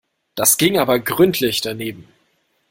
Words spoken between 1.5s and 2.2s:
daneben.